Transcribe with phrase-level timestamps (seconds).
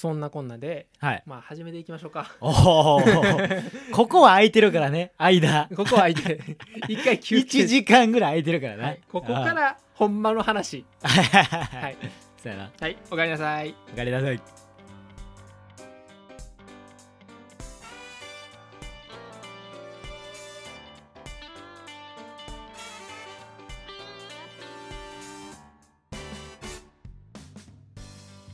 [0.00, 1.22] そんなこんなではい。
[1.26, 2.34] まあ始めていきましょうか。
[2.40, 2.48] お
[2.96, 3.00] お
[3.92, 5.12] ここは空いてるからね。
[5.18, 5.68] 間。
[5.76, 6.40] ここは相手
[6.88, 7.64] 一回休憩。
[7.64, 10.86] 1時間ぐらい空いてるからね、はい、ここからほんまの話。
[11.02, 11.98] はい。
[12.42, 12.70] そうやな。
[12.80, 12.96] はい。
[13.10, 13.74] おかえりなさい。
[13.92, 14.40] おかえりなさい。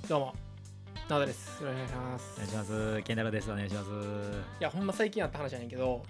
[0.08, 0.35] どうも
[1.08, 1.62] 直田です。
[1.62, 2.32] よろしくお願いします。
[2.34, 3.02] お願いします。
[3.02, 3.52] 健太郎です。
[3.52, 3.88] お願いします。
[3.88, 3.92] い
[4.58, 6.02] やほんま最近あった話やねんけど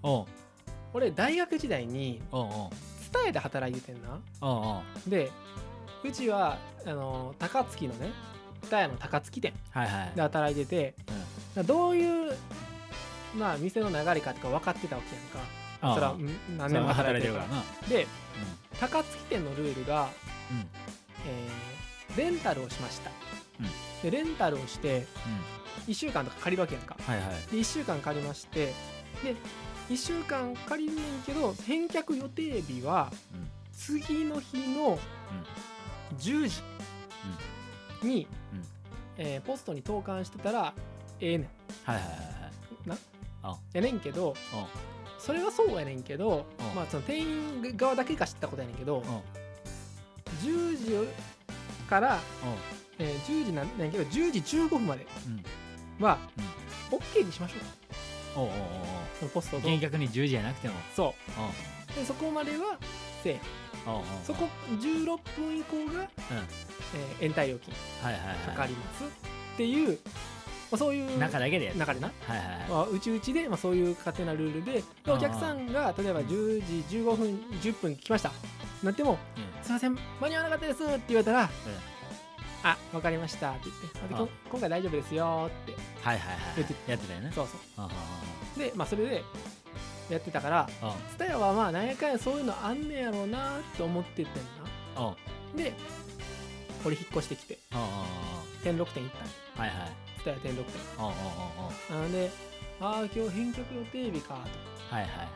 [0.94, 4.18] 俺大学時代に伝えで働いててんな。
[5.06, 5.30] で
[6.02, 6.56] うちは
[6.86, 8.10] あの高槻のね
[8.62, 10.12] 蔦屋の高槻店はいはい。
[10.14, 10.94] で働いてて
[11.56, 11.66] うん。
[11.66, 12.34] どういう
[13.36, 15.38] まあ店の流れかとか分かってたわけやんか。
[15.82, 15.94] ああ。
[15.94, 17.62] それはうん何年も働働いてるからな。
[17.86, 18.06] で
[18.80, 20.08] 高槻店のルールが、
[20.50, 20.62] うんうん。
[20.62, 21.76] えー
[22.16, 23.10] レンタルをしました、
[23.60, 23.66] うん
[24.02, 25.92] でレンタルをしてうん。
[25.92, 26.96] 1週間とか借りるわけやんか。
[27.00, 27.26] はいはい。
[27.50, 28.72] で1週間借りまして
[29.22, 29.34] で
[29.88, 33.48] 1週間借りんねんけど返却予定日はうん。
[33.72, 34.98] 次の日の
[36.18, 36.62] 10時
[38.02, 38.64] に、うん。
[39.18, 40.72] えーポストに投函してたら
[41.20, 41.48] ええねん。
[41.84, 42.22] はいはいはいは
[42.86, 42.88] い。
[42.88, 42.96] な？
[43.42, 43.56] あ。
[43.72, 44.34] やねんけど
[45.18, 46.74] それはそうやねんけどうん。
[46.74, 49.02] まあその店員側だけが知ったことやねんけどおう
[50.42, 51.08] 10時
[51.88, 52.18] から、
[52.98, 56.04] えー10時なんやけど10時15分までうん。
[56.04, 56.18] は
[56.90, 58.40] OK にしましょう。
[58.40, 58.52] おうおう
[59.22, 59.28] おう。
[59.30, 60.74] ポスト厳格に10時じゃなくても。
[60.94, 61.12] そおう。
[61.92, 62.78] うでそこまでは
[63.22, 63.40] せえへん。
[63.86, 64.04] おうおうおう。
[64.24, 66.04] そこ16分以降が、うん。
[66.04, 67.74] えー延滞料金
[68.46, 69.04] かかります。
[69.04, 69.98] っていう、
[70.70, 72.68] まあ、そういう中だけで中でな、はいはいはい。
[72.68, 78.32] まあ、うちうちで、まあ、そういう勝手なルールででお客さんが例えば10時15分10分来ました。
[78.82, 79.18] なってもうん
[79.64, 81.48] 「すいません間に合わなかったです」って言われたら
[82.70, 83.98] 「あわかりました」って言って。
[84.04, 84.08] あ。
[84.08, 85.72] でこ「今回大丈夫ですよ」って。
[86.02, 86.90] はいはいはい言って。
[86.90, 87.32] やってたよね。
[87.34, 87.60] そうそう。
[87.76, 87.88] あ
[88.56, 89.24] でまあそれで
[90.10, 94.24] やってたからああツタヤはまあなんやかんやそういうのあんねやろうなって思っててん
[94.96, 95.14] な。
[95.54, 95.72] で
[96.84, 97.58] 俺引っ越してきて。
[97.72, 98.04] あ
[98.62, 99.12] 天禄店行っ
[99.54, 99.92] たはいはい。
[100.18, 100.80] ツタヤ天禄店。
[100.98, 101.12] ああ
[101.90, 102.30] あなので
[102.80, 104.40] ああ今日返却予定日かと。
[104.92, 105.28] あはいはいはいは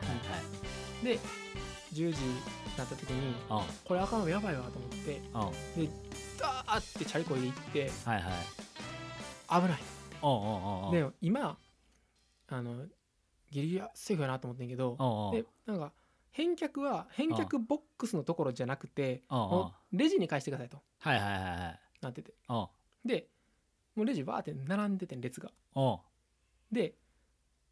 [1.01, 1.05] い。
[1.05, 1.19] で
[1.93, 2.35] 10時に
[2.77, 5.89] なった時にあこれあかんわやばいわと思ってで
[6.39, 8.33] ダーってチャリコで行ってはいはい。
[9.49, 9.79] 危ない。
[10.91, 11.57] で今
[12.47, 12.85] あの
[13.49, 15.91] ギリギリセーフやなと思ってんけどでなんか
[16.31, 19.23] 返却は返却ボックスのところじゃなくて
[19.91, 20.81] レジに返してくださいと。
[20.99, 21.79] はいはいはいはい。
[22.01, 22.33] なってて。
[23.03, 23.27] で
[23.95, 25.51] もうレジバーって並んでてん列が。
[26.71, 26.93] で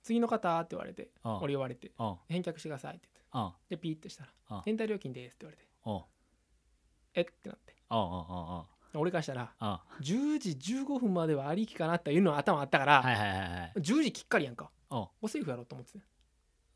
[0.03, 1.91] 次の方って言われて俺言われて
[2.28, 5.64] 返却してくださいって言っておうでピーってしたらおう返済料金ですって言われて。
[5.86, 6.04] おう
[7.16, 7.22] え？
[7.22, 7.76] ってなって。
[7.90, 8.66] おうおうおう
[9.00, 13.74] 俺からしたらおう10時15分まではありきかなっていうのは頭あったから、はいはいはいはい。
[13.78, 14.72] 10時きっかりやんか。
[14.90, 16.00] おうおセーフやろうと思ってて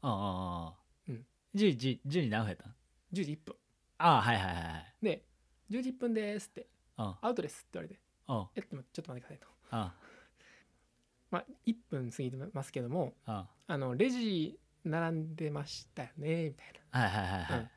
[0.04, 0.74] おうお
[1.10, 1.26] うん。
[1.56, 2.76] 10時10時何分やったん
[3.14, 3.56] ？10時1分。
[3.98, 5.06] ああはいはいはいはい。
[5.06, 5.26] で
[5.72, 6.68] 10時1分ですって。
[6.98, 8.00] おうアウトですって言われて。
[8.28, 8.60] おうえ？
[8.60, 9.48] っとちょっと待ってくださいと。
[9.72, 9.92] おう
[11.32, 17.70] まあ1分過ぎてますけどもおうあのレジ並んでましたよねみたいはいはいはいはい。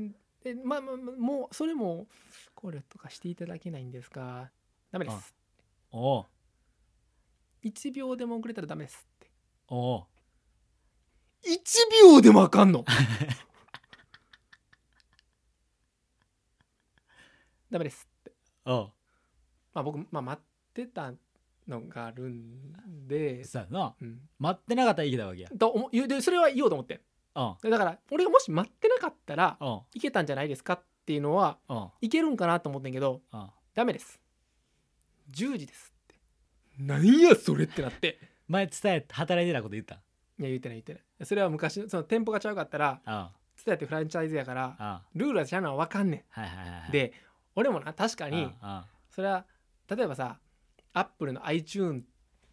[0.00, 2.06] なでまあまあまあもうそれも
[2.54, 4.50] 考慮とかしていただけないんですか
[4.92, 5.34] ダメです。
[5.90, 6.26] おう。
[7.64, 9.30] 1秒でも遅れたらダメですって。
[9.68, 10.06] おう。
[11.44, 11.58] 1
[12.14, 12.84] 秒でもあかんの？
[17.70, 18.32] ダメですって。
[18.64, 18.92] おう。
[19.74, 21.12] まあ僕、まあ、待ってた
[21.68, 23.94] のがあるんで、そうやな。
[24.00, 25.48] うん、待ってなかったらいけたわけや。
[25.50, 27.00] と思うでそれは言おうと思ってん。
[27.34, 27.70] うん。
[27.70, 29.80] だから俺がもし待ってなかったらうん。
[29.94, 31.88] いけたんじゃないですかっていうのはうん。
[32.00, 33.46] いけるんかなと思ってんけどうん。
[33.74, 34.20] ダメです。
[35.32, 36.14] 10時ですって。
[36.78, 38.18] 何やそれってなって。
[38.48, 39.96] 前伝え働いてたこと言った？
[40.38, 41.26] いや言ってない言ってない。
[41.26, 43.28] それは昔その店舗がちゃうかったらうん。
[43.64, 45.20] 伝えてフランチャイズやからうん。
[45.20, 46.88] ルールはちゃうのは分かんねはいはいはいはい。
[46.90, 47.12] んで
[47.56, 48.50] 俺もな確かうんに
[49.10, 49.46] それは
[49.88, 50.38] 例えばさ
[50.98, 52.02] アップルの iTune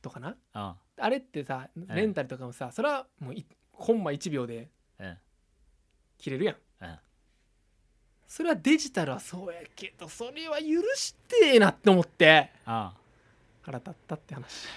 [0.01, 0.35] とかな？
[0.55, 4.69] うんうんあれってさレンタルとかもさそれはもういコンマ1秒で
[4.99, 5.17] うん
[6.17, 6.55] 切れるやん。
[6.81, 6.97] うん
[8.27, 12.51] それはデジタルはそうやけどそれは許してえなって思って。
[12.65, 12.93] あ
[13.61, 14.67] 腹立ったって話、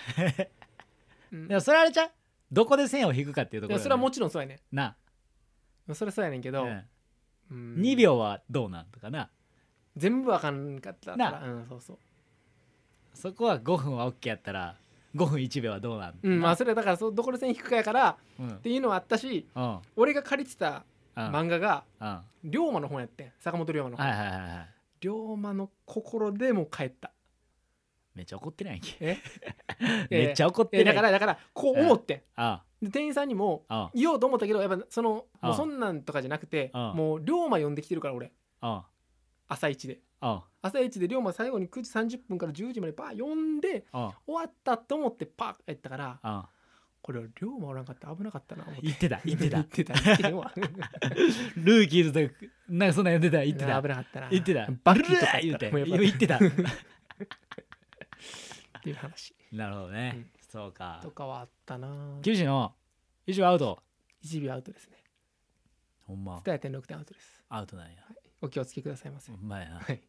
[1.32, 1.48] うん。
[1.48, 2.10] でもそれあれちゃう？
[2.52, 4.96] どこで線を引くかっていうところいやそれはもちちろんそうやねな、
[5.90, 6.84] んそれはそうやねんけど、うん
[7.50, 7.74] うん。
[7.80, 9.30] 2秒はどうなんとかな。
[9.96, 11.98] 全部あかんかったらなうんそうそう
[13.16, 14.76] そこは5分は OK やったら
[15.14, 16.14] 5分1秒はどうなん？
[16.22, 18.48] うんまあそれはだからそうどこで線引くかやからうん。
[18.50, 19.78] っていうのはあったしうん。
[19.96, 20.84] 俺が借りてた
[21.16, 21.24] うん。
[21.28, 22.06] 漫画がうん。
[22.06, 24.68] は龍馬の本やってん坂本龍馬の本、いはいはいはい
[25.00, 27.10] 龍馬の心でもう帰った。
[28.14, 28.74] めっちゃ怒ってない？
[28.74, 29.18] やんけえ？
[30.10, 30.94] めっちゃ怒っえてない？
[30.94, 38.32] だからだからこう思ってあで店員さんにもあ言おうと思ったけどやっぱそのあもうそんなんとかじゃなくてあもう龍馬呼んできてるから俺。
[38.60, 38.84] あ
[39.48, 40.00] 朝一で。
[40.20, 46.48] あ朝一で龍馬最後に9時30分から10時までバー呼んであ終わったと思ってパッやったからあ
[47.06, 48.82] これ龍馬おらんかったら危なかったな思って。
[48.82, 49.58] 言ってた 言ってた。
[49.58, 50.52] 言ってた言ってへんわ
[51.54, 53.80] ルーキーズとかなんかそんなん言ってた言ってた。
[53.80, 54.28] 危なかったな。
[54.28, 54.66] 言ってた。
[54.82, 56.34] バッキー言って言ってた。
[56.34, 56.38] っ
[58.82, 59.36] ていう話。
[59.52, 60.30] なるほどね、うん。
[60.50, 60.98] そうか。
[61.00, 62.18] とかはあったな。
[62.22, 62.74] 厳しいの
[63.24, 63.80] 一応アウト。
[64.24, 64.96] 1秒アウトですね。
[66.06, 66.38] ほんま。
[66.38, 67.44] 2点6点アウトです。
[67.48, 68.02] アウトなんや。
[68.42, 69.30] お気をつけくださいませ。
[69.30, 69.78] ほんまやな。
[69.78, 70.02] はい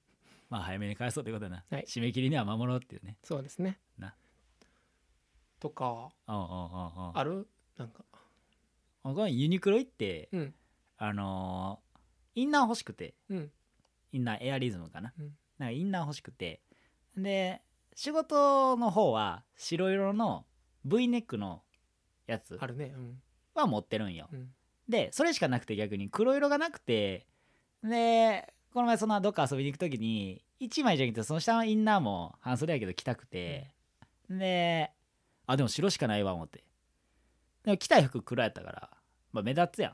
[0.50, 1.86] まあ早めに返そうってことだな、はい。
[1.88, 3.18] 締め切りには守ろうっていうね。
[3.24, 3.80] そうですね。
[3.98, 4.14] な。
[5.60, 7.48] とかある？
[7.78, 8.04] なんか。
[9.04, 10.56] これユニクロ行ってうん。
[10.98, 13.52] あのーインナー欲しくてうん。
[14.12, 15.32] インナーエアリズムかな,、うん。
[15.58, 16.62] なんかインナー欲しくて
[17.16, 17.62] で
[17.96, 20.46] 仕事の方は白色の
[20.86, 21.64] V ネックの
[22.28, 22.94] やつあるね。
[22.96, 23.22] うん。
[23.56, 24.30] は持ってるんよ。
[24.32, 24.50] うん。
[24.88, 26.10] でそれしかなくて逆に。
[26.10, 27.26] 黒色がなくて
[27.84, 33.72] でこの前そのどっか遊びに行く時に1枚じゃなくてその下のインナーも半袖やけど着たくて、
[34.30, 34.92] で
[35.46, 36.64] あでも白しかないわ思って。
[37.64, 38.90] でも着たい服黒やったから、
[39.32, 39.94] まあ、目立つやん。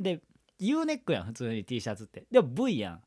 [0.00, 0.20] で
[0.58, 2.26] U ネックやん普通に T シャツって。
[2.30, 3.02] でも V やん。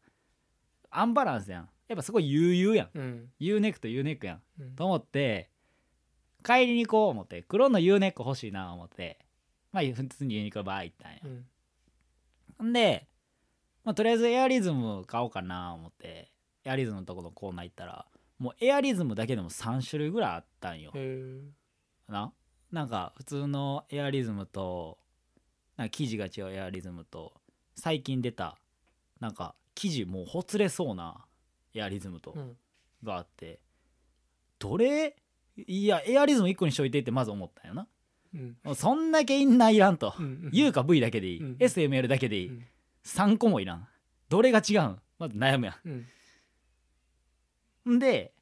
[0.91, 1.69] アンバランスやん。
[1.87, 2.89] やっぱそこ悠々やん。
[2.93, 3.29] うん。
[3.39, 4.41] U ネックと U ネックやん。
[4.59, 4.75] うん。
[4.75, 5.49] と思って
[6.43, 9.19] 帰りに行こう思って黒の U ネック欲しいな思って
[9.71, 11.17] まあ普通にユニクロバー行ったんや。
[11.23, 12.73] うんん。
[12.73, 13.07] で、
[13.85, 16.31] まあ、とりあえずエアリズム買おうかな思って
[16.65, 18.05] エアリズムのとこのコーナー行ったら
[18.37, 20.91] もうエアリズムだけでも3種類ぐらいあったんよ。
[22.07, 22.31] な？
[22.71, 24.97] なんか普通のエアリズムと
[25.75, 27.33] なんか生地が違うエアリズムと
[27.75, 28.57] 最近出た
[29.19, 31.25] なんか生地もうほつれそうな
[31.73, 32.57] エアリズムとうん。
[33.03, 33.59] があって
[34.59, 35.15] どれ？
[35.67, 37.87] いやエアリズム1個にしといてってまず思ったんよな。
[38.33, 38.57] うん。
[38.63, 42.65] もうそんだけインナーいらんと、うん U か V だけでいい、うん SML だけでいい、うん
[43.09, 43.87] 3個もいらん。
[44.29, 44.99] どれが違うん？
[45.17, 46.05] まず悩むやうん。
[47.93, 47.99] んん。
[47.99, 48.33] で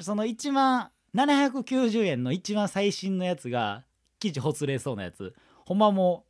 [0.00, 3.84] その1万790円の一番最新のやつが
[4.18, 5.34] 生地ほつれそうなやつ。
[5.64, 6.24] ほんまも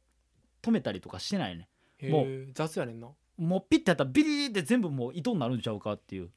[0.62, 1.68] う止めたりとかしてないね。
[1.98, 3.08] へもえ雑やねんな。
[3.38, 6.30] もうピッてやったらビリーって全部もう糸になるんちゃうかっていう。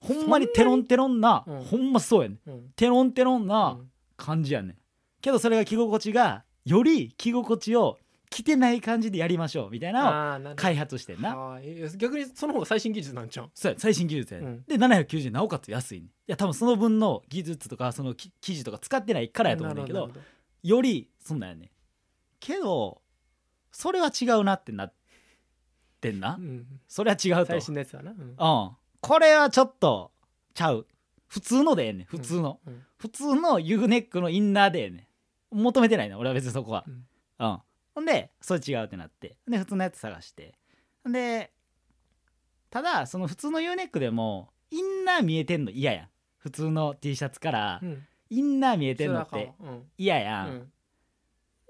[0.00, 1.64] ほんまにテロンテロンな、うん。
[1.64, 2.50] ほんまそうやねん。
[2.50, 2.70] うん。
[2.76, 3.90] テロンテロンうなん。
[4.16, 4.76] 感じやねん。
[5.20, 7.98] けどそれが着心地がより着心地を
[8.32, 11.60] 着てない感じでやりましょうみたいなのを開発してんな。
[11.98, 13.50] 逆にその方が最新技術なんちゃう？
[13.54, 14.64] そうや最新技術やね、うん。
[14.66, 16.06] で790円なおかつ安いね。
[16.06, 20.10] いや多分その分の技術とかそのき生地とか使ってないからやと思うんだけど
[20.62, 21.72] よりそんなんやね
[22.40, 23.02] けど
[23.70, 24.94] それは違うなってなっ
[26.00, 26.66] てんな、どうん。
[26.88, 27.46] それは違うと。
[27.46, 28.10] 最新のやつはな。
[28.10, 28.18] うん。
[28.20, 28.70] うん。
[29.00, 30.10] これはちょっと
[30.54, 30.86] ちゃう。
[31.28, 32.06] 普通のでええねん。
[32.06, 32.82] 普通の、うん。
[32.98, 35.08] 普通の U ネックのインナーでええね
[35.52, 35.62] ん。
[35.62, 36.18] 求めてないねん。
[36.18, 36.84] 俺は別にそこは。
[36.86, 37.04] うん。
[37.38, 37.58] うん
[37.94, 39.36] ほんでそれ違うってなって。
[39.48, 40.54] で普通のやつ探して。
[41.04, 41.52] で
[42.70, 46.08] ただその普通の U ネックでもインナー見えてんの嫌やん。
[46.38, 48.06] 普通の T シャツからうん。
[48.30, 49.82] インナー見えてんのっそれてはあかんわうん。
[49.98, 50.72] 嫌やん、うん。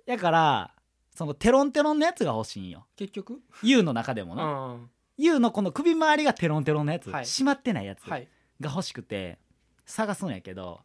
[0.07, 0.75] だから
[1.15, 2.87] そのテロンテロンのやつが欲しいんよ。
[2.97, 4.77] 結局？U の中でもな、あ
[5.19, 7.25] U のこの首周りがテロンテロンのやつ、はい。
[7.25, 8.29] 締まってないやつーはい。
[8.61, 9.39] が欲しくて
[9.85, 10.81] 探すんやけど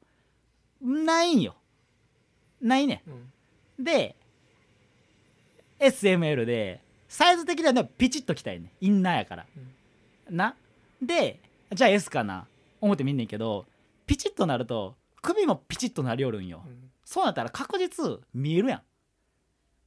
[0.81, 1.55] ないんよ。
[2.59, 3.03] ないね。
[3.07, 3.13] うん
[3.81, 3.83] ん。
[3.83, 4.15] で
[5.79, 8.71] SML でサイズ的にはねピチッときたいね。
[8.81, 9.45] インナーやから、
[10.29, 10.55] な。
[11.01, 11.39] で
[11.73, 12.47] じゃあ S かな。
[12.79, 13.65] 思ってみんねんけど
[14.05, 16.91] ピチッとなると首もピチッとなりよるんよ、うん。
[17.03, 18.77] そうなったら確実見えるや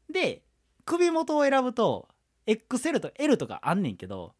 [0.08, 0.12] ん。
[0.12, 0.42] で
[0.84, 2.08] 首元を選ぶと
[2.46, 4.34] XL と L とかあんねんけど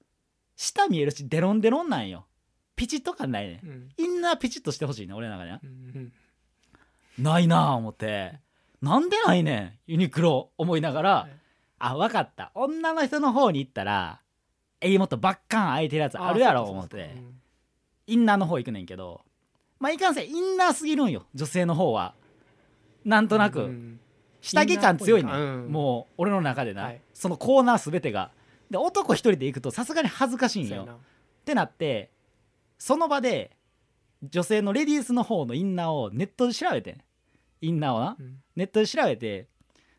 [0.56, 2.26] 下見えるしデロンデロンなんよ。
[2.74, 3.66] ピチッと感ないねん。
[3.66, 3.88] うん。
[3.98, 5.60] インナーピチッとしてほしいね俺の中では。
[5.62, 6.12] うん
[7.18, 8.40] ないなあ思って。
[8.80, 11.39] なんでないねんユニクロ思いながら、はい
[11.80, 12.52] あ分かった。
[12.54, 14.20] 女の人の方に行ったら
[14.80, 17.16] えいもっとバッカン開いてるやつあるやろ思って。
[18.06, 19.22] インナーの方行くねんけど
[19.78, 22.14] まあいかんせんインナーすぎるんよ女性の方は。
[23.04, 24.00] なんとなく、うん
[24.42, 25.70] 下着感強いね、ん。
[25.70, 27.00] もう俺の中でな、はい。
[27.12, 28.30] そのコーナー全てが。
[28.70, 30.88] で男一人で行くとさすがに恥ずかしいんよ。
[30.90, 32.10] ってなって
[32.78, 33.50] その場で
[34.22, 37.00] 女性のレディースの方のインナーをネットで調べてん。
[37.60, 38.16] インナーをな。
[38.18, 38.36] うん。
[38.56, 39.46] ネットで調べて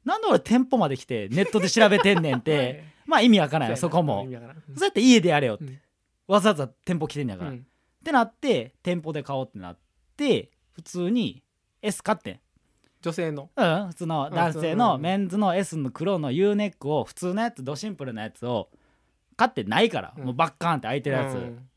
[0.05, 3.09] なんで俺店舗まで来てネットで調べてんねんっ はてい。
[3.09, 4.23] まあ意味わからんよそこも。
[4.23, 5.79] そうやって家でやれよって、うん。
[6.27, 7.67] わざわざ店舗来てんやから、っうん。
[8.03, 9.77] てなって店舗で買おうってなっ
[10.17, 11.43] て普通に
[11.81, 12.39] S 買ってん。
[13.01, 13.49] 女性の。
[13.55, 18.69] うん普通のうん男性のメンズの S の黒の U ネックを普通のやつドシンプルなやつを
[19.35, 20.23] 買ってないから、うん。
[20.25, 21.69] もうバッカーンって開いてるやつ、うん。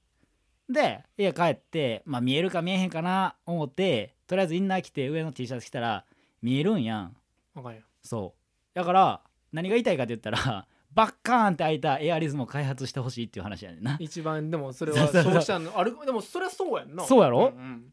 [0.71, 6.05] で家帰ってまあ見えるか見えへんかな思ってとりあえずインナー着て上の T シャツ着たら
[6.41, 7.17] 見えるんやん。
[7.55, 8.79] わかんやそう。
[8.79, 9.21] だから
[9.53, 13.97] 何が言いたいかって言ったら バッカーンって開いたエアリズムを開発してほしいっていう話やねんな。
[13.99, 17.05] 一番でもそれは消費者のあるでもそれはそうやんな。
[17.05, 17.51] そうやろ？
[17.51, 17.93] んん。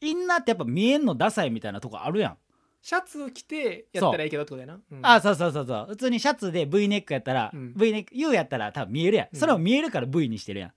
[0.00, 2.38] インナーってやっぱ見えんのダサいみたいなとこあるやん、
[2.82, 4.80] シャツ着てやったらいいけどってことやな。
[4.90, 4.96] う。
[4.96, 5.00] ん。
[5.06, 5.86] あそうそうそうそう。
[5.90, 7.74] 普通にシャツで V ネックやったら、うん。
[7.76, 9.38] V ネック U やったら多分見えるやん、うん。
[9.38, 10.72] それを見えるから V にしてるやん。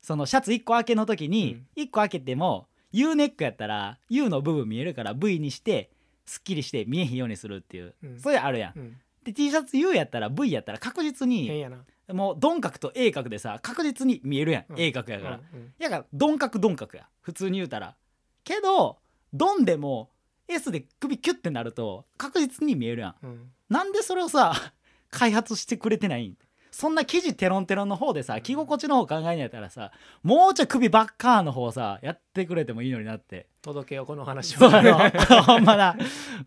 [0.00, 1.82] そのシャツ1個開けの時にうん。
[1.84, 5.90] 1個開けても U ネックやったら U の部分見えるから V にして
[6.30, 8.20] すっきりして見えへんようにするっていう、うん。
[8.20, 8.78] それあるやん。
[8.78, 8.96] うん。
[9.24, 11.78] で T シャツ U やったら V やったら確実に変やな。
[12.14, 14.76] もう鈍角と鋭角でさ確実に見えるやん、うん。
[14.78, 15.58] 鋭角やから、うん。
[15.58, 15.74] うん。
[15.80, 17.08] やから鈍角鈍角や。
[17.20, 17.96] 普通に言うたら。
[18.44, 18.98] けど
[19.34, 20.10] ドンでも
[20.46, 23.14] S で首キュッてなると確実に見えるやん。
[23.24, 23.50] うん。
[23.68, 24.54] なんでそれをさ
[25.10, 26.36] 開発してくれてないん？
[26.70, 33.46] そんな生地テロンテロンの方でさ着心地の方考えんやったらさもうちょい首ばっかーの方さやってくれてもいいのになって。
[33.62, 34.70] 届けよこの話そう。
[34.72, 35.96] や ろほんまな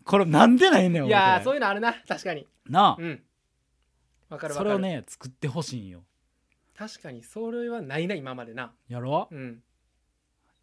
[0.04, 1.94] これなんでないねんいやそういうのあるな。
[2.08, 2.46] 確かに。
[2.68, 3.22] なうん。
[4.30, 4.54] わかあるわかる。
[4.54, 6.02] それをね作ってほしいんよ。
[6.76, 8.72] 確かにそれはないな今までな。
[8.88, 9.28] やろ？
[9.30, 9.62] うん。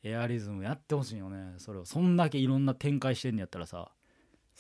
[0.03, 1.85] エアリズムやってほしいよねそれを。
[1.85, 3.91] そんだけいろんな展開してんやったらさ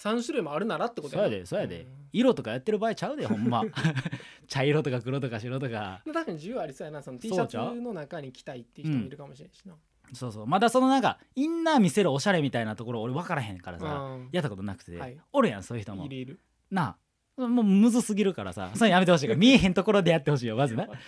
[0.01, 3.63] 3種類もあるならってことそうやでそうやで、色とかやってる場合ちゃうで ほんま。
[4.47, 6.01] 茶色とか黒とか白とか。
[6.05, 7.03] うん確かに需要ありそうやな。
[7.03, 9.75] その T シャツの中に着たいっていう人もいるかもしれんしな。
[10.13, 10.47] そうそう。
[10.47, 14.29] まだそのなんかインナー見せるおしゃれみたいなところ俺分からへんからさ、うん。
[14.31, 15.17] やったことなくて、はい。
[15.31, 16.05] おるやんそういう人も。
[16.05, 16.39] いるいる。
[16.71, 16.97] な
[17.37, 17.47] あ。
[17.47, 18.71] もうむずすぎるからさ。
[18.73, 19.39] それやめてほしいから。
[19.39, 20.83] 見えへんところでやってほしいよまずな。
[20.83, 20.99] わかる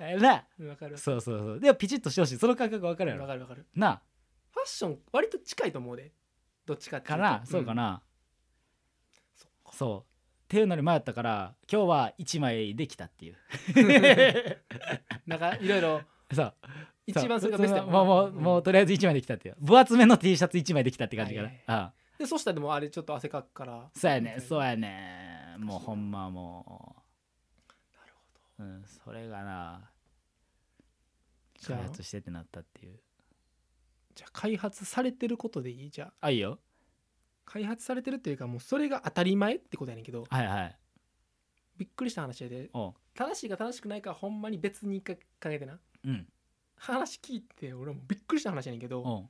[0.00, 0.96] えなわわかる。
[0.96, 1.60] そうそうそう。
[1.60, 2.36] でもピチッとしてほしい。
[2.38, 3.22] その感覚分かるやろ。
[3.22, 3.66] わかるわかる。
[3.74, 4.00] な
[4.50, 6.12] ファッション割と近いと思うで。
[6.64, 7.24] どっちかっていうと。
[7.24, 8.02] あかな、そうかなな
[9.72, 10.12] そう。
[10.44, 13.36] っていうのに迷ったから今日は1枚できたっていう。
[15.26, 16.00] なんかいろいろ
[16.32, 16.54] そう。
[17.06, 18.06] 一番それがベストやもう。
[18.06, 19.56] もうもうとりあえず1枚できたっていう。
[19.60, 21.64] 分厚めの T シャツ1枚できたって感じかな、はいはい。
[21.66, 23.90] あでそしたらでもあれちょっと汗かくから。
[23.94, 26.96] そうやねそうやねもうほんまも
[28.00, 28.12] なる
[28.56, 29.90] ほう、うん、それがな
[31.66, 32.92] 開発してってなったっていう。
[32.92, 32.98] ど
[34.14, 35.90] じゃあ開発されてることでいい？
[35.90, 36.12] じゃあ。
[36.26, 36.58] あいいよ
[37.50, 40.78] 開発されてるっていうかもうそれが当たり前ってことやねんけどはいはい。
[41.78, 42.68] びっくりした話やで。
[42.74, 42.94] おう。
[43.14, 45.78] 正しいか正しくないかほんまに別にか考えてな。
[46.04, 46.28] うん。
[46.76, 49.20] 話聞いて俺もびっくりした話やねんけどお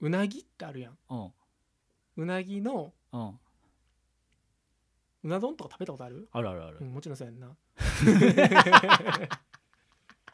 [0.00, 0.06] う。
[0.06, 0.98] うなぎってあるやん。
[1.08, 1.32] おう。
[2.22, 3.34] うなぎのおう。
[5.24, 6.28] うな丼とか食べたことある？
[6.32, 7.56] あるあるある、うんもちろんそうやんな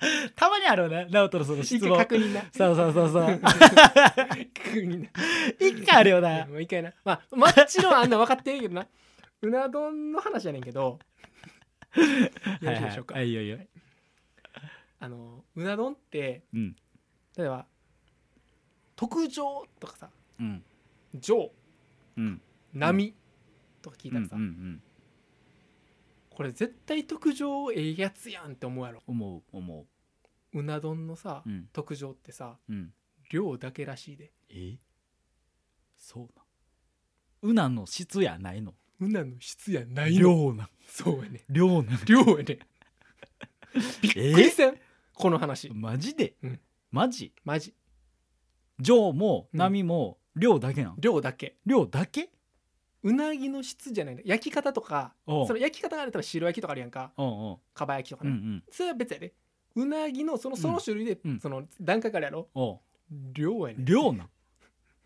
[0.37, 1.07] たまにあるよね。
[1.11, 1.97] 直人のその一質問。
[1.97, 2.43] 回確認な。
[2.53, 3.41] そうそうそうそう。
[3.41, 3.51] 確
[4.81, 5.09] 認な。
[5.59, 6.47] 一回あるよな。
[6.47, 6.93] もう一回な。
[7.05, 8.87] まあもちろんあんな分かってるけどな。
[9.43, 10.99] うな丼の話やねんけど。
[11.97, 13.59] よろしいでしょうか、はいはい、いいよいいよ、
[14.99, 16.77] あのうな丼ってうん。
[17.37, 17.67] 例えば
[18.97, 20.11] 特上とかさ。
[20.41, 20.65] うん。
[21.15, 21.53] 上。
[22.17, 22.41] うん。
[22.73, 23.15] 波。
[23.83, 24.83] とか聞いうんたらさ、うんうん。
[26.31, 29.03] これ絶対特上ええやつやんって思うやろ。
[29.07, 29.87] 思う思う
[30.63, 31.69] な丼のさ、ううん。
[31.73, 32.93] 特上ってさうん。
[33.31, 34.33] 量だけらしいで。
[34.51, 34.77] え？
[35.97, 36.43] そうな
[37.49, 37.51] ん？
[37.51, 38.75] うなの質やないの？
[39.01, 40.21] うなの質やないの。
[40.21, 40.69] 量なん？
[40.87, 41.45] そうやね。
[41.49, 41.99] 量なん？
[42.07, 42.59] 量やね。
[44.03, 44.79] びっくりせん？
[45.15, 45.71] この話。
[45.71, 46.61] マジで、うん。
[46.91, 47.33] マジ？
[47.45, 47.75] マジ。
[48.79, 49.59] 上もうん。
[49.59, 51.57] 波も量だけなん、量だけ。
[51.67, 52.31] 量だけ？
[53.03, 54.23] うなぎの質じゃないの。
[54.25, 55.47] 焼き方とかおう。
[55.47, 57.13] その焼き方があるたら白焼きとかあるやんか。
[57.17, 58.65] おうおかば焼きとかね、ううんうん。
[58.71, 59.35] それは別やで
[59.77, 61.41] うなぎのそのその種類で、うん。
[61.41, 62.49] その段階からやろ？
[62.55, 62.79] おう。
[63.33, 64.29] 量やね量なん？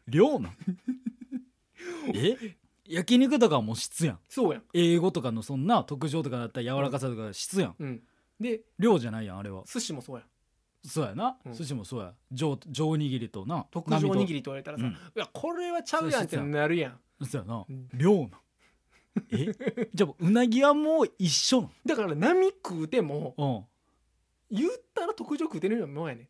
[0.07, 0.57] 量なん？
[2.15, 2.57] え？
[2.87, 4.19] 焼肉とかはもう質やん。
[4.29, 4.63] そうやん。
[4.73, 8.03] 英語とかのそんな特徴とかだったら柔らかさとか質やん、うん。
[8.41, 9.65] で量じゃないやんあれは。
[9.67, 10.27] 寿司もそうやん。
[10.87, 11.53] そうやな、うん。
[11.53, 12.15] 寿司もそうや。
[12.31, 13.67] 上上握りとな。
[13.71, 14.93] 特上握りりと言われたらさ、うん。
[14.93, 16.99] いやこれはちゃうやんってなるやん。
[17.27, 17.65] そうやな。
[17.69, 17.89] うん。
[17.93, 18.31] 量なん？
[19.33, 19.53] え？
[19.93, 21.71] じゃあもううなぎはもう一緒なん？
[21.85, 23.65] だから波食うてもうん
[24.51, 26.29] 言ったら特上食うてるようなもんやね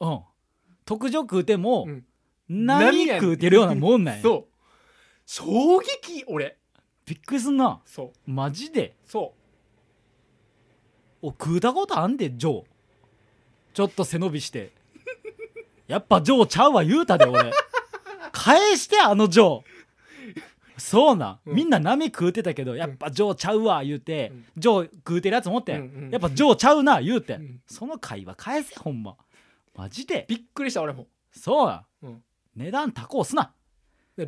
[0.00, 0.20] うん。
[0.84, 2.04] 特上食うても、うん。
[2.48, 4.44] 波食うてるようなもんなんやそう。
[5.24, 6.56] 衝撃俺。
[7.04, 7.80] びっくりすんな。
[7.84, 8.30] そう。
[8.30, 8.94] マジで？
[9.04, 9.32] そ
[11.22, 12.64] お食うたことあんでジョー。
[13.74, 14.72] ちょっと背伸びして。
[15.88, 17.52] やっぱジョーちゃうわ言うたで俺。
[18.32, 19.75] 返してあのジョー
[20.78, 21.54] そうなん、うん。
[21.54, 24.44] みんな波食うてたけどやっぱジョーちゃうわ言うて、うん。
[24.56, 27.60] ジョー食うてるやつ思って、うんうんやっぱジョーちゃうな言うて、うん。
[27.66, 29.16] その会話返せほんま。
[29.74, 30.26] マジで。
[30.28, 31.06] うびっくりした俺も。
[31.32, 32.22] そうや、うん。
[32.54, 33.52] 値段高うすな。
[34.18, 34.26] 大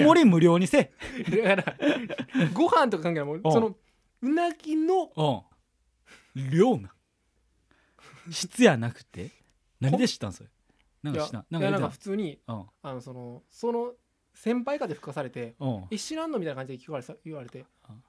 [0.00, 0.92] 盛り無料にせ
[1.30, 1.76] だから
[2.52, 3.24] ご飯とか関係ない。
[3.24, 3.52] もんうん。
[3.52, 3.74] その
[4.22, 5.10] うなぎの
[6.36, 6.50] うん。
[6.50, 6.90] 量な。
[8.30, 9.30] 質やなくて。
[9.80, 10.50] 何で知ったんそれ？
[11.02, 11.40] なんいやか知ったん。
[11.40, 13.92] いやなんかなんか普通に言ってあのそのその
[14.42, 15.74] 先輩かで吹かされてたうん。
[15.74, 18.02] うん「え知らんの?」みたいな感じで聞かれさ言われてうん「い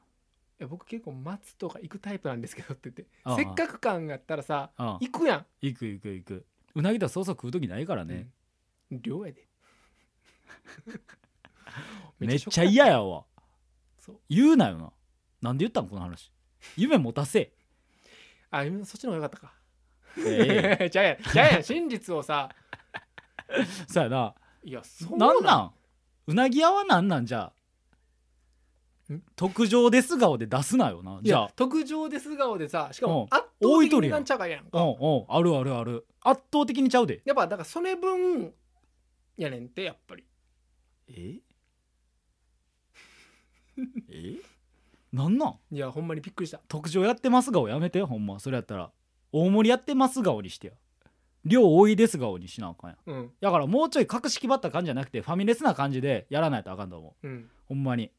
[0.60, 3.36] や僕結構松とか行くタイプなんですけど」って言ってうん。
[3.36, 4.86] せっかく感があったらさうん。
[5.02, 5.46] 行くやん。
[5.62, 6.46] 行く行く行く。
[6.76, 8.30] うなぎとそうそう食う時ないからね、
[8.92, 9.02] うん。
[9.02, 9.46] 量やで。
[12.20, 13.26] めっちゃ嫌やわ。
[14.00, 14.20] そう。
[14.30, 14.94] 言うなよな。
[15.42, 15.90] なんで言ったん？
[15.90, 16.32] この話。
[16.78, 17.52] 夢持たせ。
[18.52, 19.54] あ今そっちの方がよかったか。
[20.18, 20.90] ええ。
[20.92, 22.50] じゃあやじゃあや真実をさ。
[23.90, 24.34] そうやな。
[24.64, 25.74] いやそうなんなん？
[26.28, 27.26] うなぎ屋はなんなん？
[27.26, 27.52] じゃ
[29.36, 31.20] 特上です顔で出すなよな。
[31.22, 31.42] いじゃあ。
[31.44, 33.14] や特上です顔でさしかうん。
[33.14, 34.80] も圧倒的になんちゃがやんか。
[34.80, 35.26] うんうん。
[35.28, 36.06] あるあるある。
[36.22, 37.22] 圧倒的にちゃうで。
[37.26, 38.54] やっぱだからそれ分
[39.38, 40.24] やねんってやっぱり。
[41.10, 41.40] え？
[44.10, 44.36] え？
[45.12, 45.76] なんなん？
[45.76, 46.62] いやほんまにびっくりした。
[46.70, 48.40] 特上やってます顔やめてほんま。
[48.40, 48.92] それやったら。
[49.34, 50.74] 大盛りやってます顔にしてや
[51.46, 52.98] 量多いです顔にしなあかんや。
[53.06, 53.32] んうん。
[53.42, 57.28] だからもうちょい格式ばった感じじゃなくてファミレスな感じでやらないとあかんと思う。
[57.28, 57.50] うん。
[57.68, 58.12] ほんまに。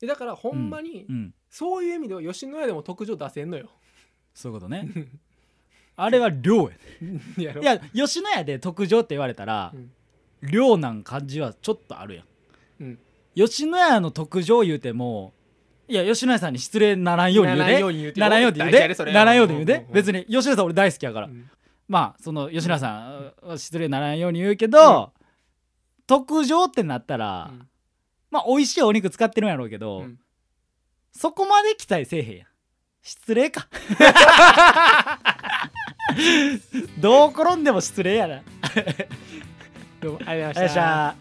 [0.00, 1.34] でだからほんまにうん。
[1.50, 3.68] そういう意味では吉野家でも特上出せんのよ。
[4.34, 4.88] そういうことね。
[5.96, 7.20] あれは量やね。
[7.36, 7.62] い やろ。
[7.62, 9.90] いや吉野家で特上って言われたら、うん。
[10.42, 12.26] 量なん感じはちょっとあるやん。
[12.80, 12.98] うん。
[13.34, 15.32] 吉野家の特上言うても
[15.86, 21.48] いや吉野家さんに失礼ならんように言うならんでように言うてならんように言うでならんように言うで別に吉野家さん俺大好きやから、うん
[21.88, 25.12] まあその吉野家さんは失礼ならんように言うけど、
[26.06, 27.68] 特上ってなったら、うん。
[28.30, 30.18] まあ美味しいお肉使ってるんやろうけど、うん。
[31.12, 32.46] そこまで期待せえへんやん。
[33.02, 33.68] 失礼か。
[37.00, 38.42] どう転んでも失礼やな。
[40.00, 41.08] どうもありがとうございました。
[41.08, 41.14] ゃ